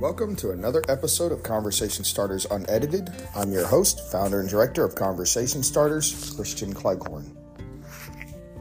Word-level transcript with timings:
Welcome 0.00 0.36
to 0.36 0.52
another 0.52 0.80
episode 0.88 1.32
of 1.32 1.42
Conversation 1.42 2.04
Starters 2.04 2.46
Unedited. 2.52 3.10
I'm 3.34 3.50
your 3.50 3.66
host, 3.66 4.12
founder, 4.12 4.38
and 4.38 4.48
director 4.48 4.84
of 4.84 4.94
Conversation 4.94 5.60
Starters, 5.64 6.34
Christian 6.36 6.72
Cleghorn. 6.72 7.36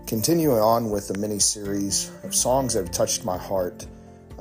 Continuing 0.08 0.60
on 0.60 0.90
with 0.90 1.08
the 1.08 1.20
mini 1.20 1.38
series 1.38 2.12
of 2.24 2.34
songs 2.34 2.74
that 2.74 2.86
have 2.86 2.92
touched 2.92 3.24
my 3.24 3.38
heart, 3.38 3.86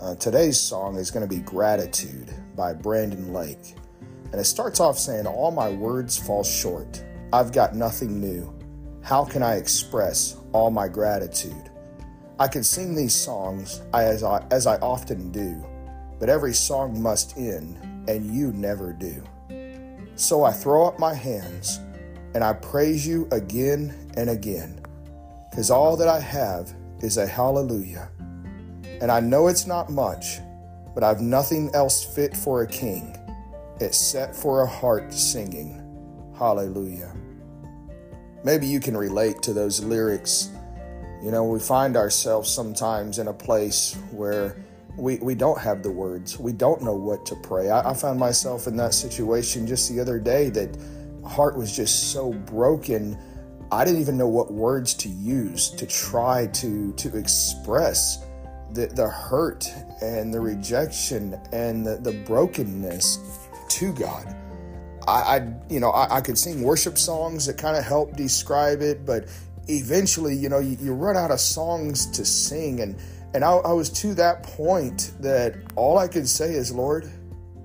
uh, 0.01 0.15
today's 0.15 0.59
song 0.59 0.97
is 0.97 1.11
going 1.11 1.29
to 1.29 1.29
be 1.29 1.43
Gratitude 1.43 2.33
by 2.57 2.73
Brandon 2.73 3.31
Lake. 3.31 3.75
And 4.33 4.41
it 4.41 4.45
starts 4.45 4.81
off 4.81 4.99
saying, 4.99 5.27
All 5.27 5.51
my 5.51 5.69
words 5.69 6.17
fall 6.17 6.45
short. 6.45 7.05
I've 7.31 7.53
got 7.53 7.75
nothing 7.77 8.23
new. 8.23 8.51
How 9.03 9.23
can 9.23 9.43
I 9.43 9.57
express 9.57 10.39
all 10.53 10.71
my 10.71 10.89
gratitude? 10.89 11.71
I 12.41 12.49
can 12.49 12.65
sing 12.65 12.95
these 12.95 13.15
songs 13.15 13.83
as 13.93 14.23
I, 14.23 14.47
as 14.51 14.67
I 14.67 14.77
often 14.77 15.31
do, 15.31 15.63
but 16.19 16.29
every 16.29 16.55
song 16.55 17.01
must 17.01 17.37
end, 17.37 17.79
and 18.09 18.35
you 18.35 18.53
never 18.53 18.93
do. 18.93 19.23
So 20.15 20.45
I 20.45 20.53
throw 20.53 20.87
up 20.87 20.99
my 20.99 21.15
hands 21.15 21.81
and 22.35 22.43
I 22.43 22.53
praise 22.55 23.07
you 23.07 23.29
again 23.33 23.95
and 24.17 24.31
again, 24.31 24.81
because 25.51 25.71
all 25.71 25.97
that 25.97 26.09
I 26.09 26.21
have 26.21 26.75
is 27.01 27.17
a 27.17 27.27
hallelujah. 27.27 28.11
And 29.01 29.11
I 29.11 29.21
know 29.21 29.49
it's 29.49 29.67
not 29.67 29.91
much, 29.91 30.39
but 30.95 31.05
I've 31.05 31.21
nothing 31.21 31.71
else 31.75 32.05
fit 32.05 32.37
for 32.37 32.63
a 32.63 32.67
king 32.67 33.17
except 33.81 34.35
for 34.35 34.63
a 34.63 34.67
heart 34.67 35.13
singing 35.13 35.83
hallelujah. 36.39 37.15
Maybe 38.45 38.67
you 38.67 38.81
can 38.81 38.97
relate 38.97 39.43
to 39.43 39.53
those 39.53 39.83
lyrics. 39.83 40.51
You 41.23 41.31
know, 41.31 41.45
we 41.45 41.59
find 41.59 41.97
ourselves 41.97 42.51
sometimes 42.51 43.19
in 43.19 43.29
a 43.29 43.33
place 43.33 43.97
where 44.11 44.57
we, 44.97 45.17
we 45.19 45.35
don't 45.35 45.61
have 45.61 45.83
the 45.83 45.91
words. 45.91 46.39
We 46.39 46.53
don't 46.53 46.83
know 46.83 46.95
what 46.95 47.27
to 47.27 47.37
pray. 47.37 47.71
I, 47.71 47.91
I 47.91 47.95
found 47.95 48.19
myself 48.19 48.67
in 48.67 48.77
that 48.77 48.95
situation 48.95 49.67
just 49.67 49.91
the 49.91 50.01
other 50.01 50.19
day 50.19 50.49
that 50.51 50.77
heart 51.25 51.57
was 51.57 51.75
just 51.75 52.13
so 52.13 52.33
broken. 52.33 53.19
I 53.71 53.85
didn't 53.85 54.01
even 54.01 54.17
know 54.17 54.29
what 54.29 54.53
words 54.53 54.95
to 54.95 55.09
use 55.09 55.71
to 55.71 55.87
try 55.87 56.47
to 56.47 56.93
to 56.93 57.17
express 57.17 58.25
the, 58.73 58.87
the 58.87 59.09
hurt 59.09 59.71
and 60.01 60.33
the 60.33 60.41
rejection 60.41 61.39
and 61.53 61.87
the, 61.87 61.97
the 61.97 62.13
brokenness 62.25 63.19
to 63.69 63.93
God. 63.93 64.35
I, 65.07 65.13
I 65.13 65.55
you 65.69 65.81
know, 65.81 65.91
I, 65.91 66.17
I, 66.17 66.21
could 66.21 66.37
sing 66.37 66.63
worship 66.63 66.99
songs 66.99 67.47
that 67.47 67.59
kind 67.59 67.77
of 67.77 67.85
help 67.85 68.17
describe 68.17 68.83
it, 68.83 69.07
but 69.07 69.27
eventually, 69.69 70.35
you 70.35 70.49
know, 70.49 70.59
you, 70.59 70.77
you 70.81 70.93
run 70.95 71.17
out 71.17 71.31
of 71.31 71.41
songs 71.41 72.07
to 72.13 72.25
sing. 72.25 72.81
And, 72.81 72.97
and 73.37 73.45
I, 73.45 73.51
I 73.51 73.73
was 73.75 73.91
to 74.01 74.15
that 74.15 74.43
point 74.43 75.13
that 75.21 75.57
all 75.75 75.99
I 75.99 76.09
could 76.09 76.27
say 76.27 76.55
is, 76.55 76.73
Lord, 76.73 77.13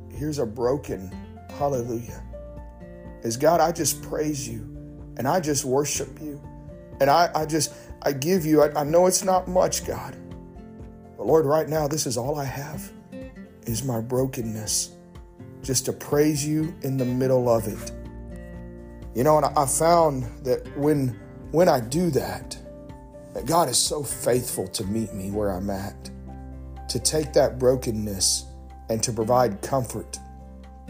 here's 0.09 0.37
a 0.37 0.45
broken 0.45 1.09
hallelujah. 1.57 2.21
Is 3.23 3.37
God, 3.37 3.61
I 3.61 3.71
just 3.71 4.01
praise 4.01 4.45
you 4.45 4.63
and 5.15 5.25
I 5.25 5.39
just 5.39 5.63
worship 5.63 6.19
you. 6.19 6.41
And 6.99 7.09
I, 7.09 7.31
I 7.33 7.45
just, 7.45 7.73
I 8.01 8.11
give 8.11 8.45
you, 8.45 8.61
I, 8.61 8.81
I 8.81 8.83
know 8.83 9.05
it's 9.05 9.23
not 9.23 9.47
much, 9.47 9.85
God. 9.85 10.13
But 11.15 11.25
Lord, 11.25 11.45
right 11.45 11.69
now, 11.69 11.87
this 11.87 12.05
is 12.05 12.17
all 12.17 12.37
I 12.37 12.43
have 12.43 12.91
is 13.65 13.81
my 13.81 14.01
brokenness 14.01 14.93
just 15.63 15.85
to 15.85 15.93
praise 15.93 16.45
you 16.45 16.75
in 16.81 16.97
the 16.97 17.05
middle 17.05 17.47
of 17.47 17.69
it. 17.69 17.93
You 19.15 19.23
know, 19.23 19.37
and 19.37 19.45
I 19.45 19.65
found 19.65 20.25
that 20.43 20.77
when 20.77 21.17
when 21.51 21.69
I 21.69 21.79
do 21.79 22.09
that, 22.11 22.57
that 23.33 23.45
God 23.45 23.69
is 23.69 23.77
so 23.77 24.03
faithful 24.03 24.67
to 24.69 24.83
meet 24.85 25.13
me 25.13 25.31
where 25.31 25.49
I'm 25.49 25.69
at, 25.69 26.09
to 26.89 26.99
take 26.99 27.33
that 27.33 27.57
brokenness 27.57 28.45
and 28.89 29.01
to 29.03 29.13
provide 29.13 29.61
comfort. 29.61 30.19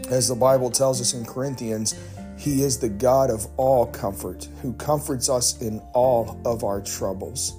As 0.08 0.28
the 0.28 0.34
Bible 0.34 0.70
tells 0.70 1.00
us 1.00 1.14
in 1.14 1.24
Corinthians, 1.24 1.94
He 2.36 2.62
is 2.62 2.78
the 2.78 2.88
God 2.88 3.30
of 3.30 3.46
all 3.56 3.86
comfort, 3.86 4.48
who 4.60 4.72
comforts 4.74 5.28
us 5.28 5.60
in 5.62 5.80
all 5.92 6.40
of 6.44 6.64
our 6.64 6.80
troubles. 6.80 7.54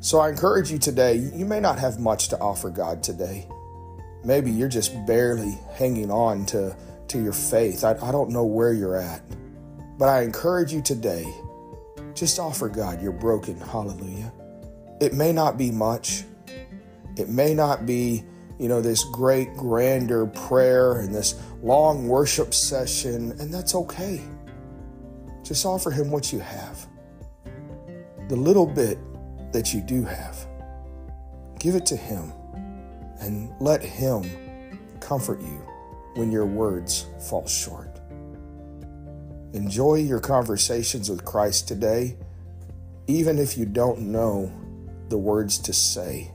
So 0.00 0.20
I 0.20 0.30
encourage 0.30 0.70
you 0.70 0.78
today, 0.78 1.16
you 1.16 1.44
may 1.44 1.60
not 1.60 1.78
have 1.78 1.98
much 1.98 2.28
to 2.28 2.38
offer 2.38 2.70
God 2.70 3.02
today. 3.02 3.46
Maybe 4.24 4.50
you're 4.50 4.68
just 4.68 4.94
barely 5.06 5.58
hanging 5.74 6.10
on 6.10 6.46
to, 6.46 6.76
to 7.08 7.22
your 7.22 7.32
faith. 7.32 7.84
I, 7.84 7.90
I 8.00 8.12
don't 8.12 8.30
know 8.30 8.44
where 8.44 8.72
you're 8.72 8.96
at. 8.96 9.20
But 9.98 10.08
I 10.08 10.22
encourage 10.22 10.72
you 10.72 10.80
today 10.80 11.24
just 12.18 12.38
offer 12.38 12.68
God 12.68 13.00
your 13.00 13.12
broken 13.12 13.58
hallelujah. 13.60 14.32
It 15.00 15.14
may 15.14 15.32
not 15.32 15.56
be 15.56 15.70
much, 15.70 16.24
it 17.16 17.28
may 17.28 17.54
not 17.54 17.86
be, 17.86 18.24
you 18.58 18.68
know, 18.68 18.80
this 18.80 19.04
great, 19.04 19.54
grander 19.54 20.26
prayer 20.26 21.00
and 21.00 21.14
this 21.14 21.40
long 21.62 22.08
worship 22.08 22.52
session, 22.52 23.32
and 23.40 23.54
that's 23.54 23.74
okay. 23.74 24.20
Just 25.44 25.64
offer 25.64 25.90
Him 25.90 26.10
what 26.10 26.32
you 26.32 26.40
have. 26.40 26.86
The 28.28 28.36
little 28.36 28.66
bit 28.66 28.98
that 29.52 29.72
you 29.72 29.80
do 29.80 30.04
have, 30.04 30.46
give 31.60 31.76
it 31.76 31.86
to 31.86 31.96
Him 31.96 32.32
and 33.20 33.52
let 33.60 33.82
Him 33.82 34.28
comfort 35.00 35.40
you 35.40 35.64
when 36.14 36.32
your 36.32 36.46
words 36.46 37.06
fall 37.28 37.46
short. 37.46 37.97
Enjoy 39.54 39.94
your 39.94 40.20
conversations 40.20 41.08
with 41.08 41.24
Christ 41.24 41.68
today, 41.68 42.16
even 43.06 43.38
if 43.38 43.56
you 43.56 43.64
don't 43.64 44.00
know 44.12 44.52
the 45.08 45.16
words 45.16 45.58
to 45.60 45.72
say. 45.72 46.30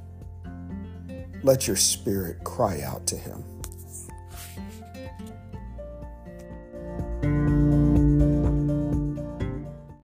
Let 1.44 1.68
your 1.68 1.76
spirit 1.76 2.44
cry 2.44 2.82
out 2.82 3.06
to 3.08 3.18
Him. 3.18 3.44